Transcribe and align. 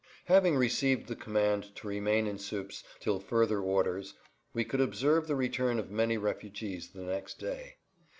Having 0.25 0.55
received 0.55 1.07
the 1.07 1.15
command 1.15 1.75
to 1.75 1.87
remain 1.87 2.25
in 2.25 2.39
Suippes 2.39 2.83
till 2.99 3.19
further 3.19 3.59
orders 3.61 4.15
we 4.51 4.65
could 4.65 4.81
observe 4.81 5.27
the 5.27 5.35
return 5.35 5.77
of 5.77 5.91
many 5.91 6.17
refugees 6.17 6.89
the 6.89 7.03
next 7.03 7.37
day. 7.37 7.75